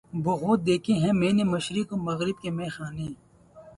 بہت 0.25 0.59
دیکھے 0.65 0.93
ہیں 0.93 1.13
میں 1.13 1.31
نے 1.33 1.43
مشرق 1.45 1.93
و 1.93 1.97
مغرب 1.97 2.41
کے 2.41 2.49
مے 2.51 2.67
خانے 2.67 3.07